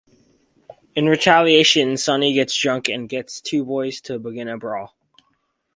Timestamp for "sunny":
1.95-2.33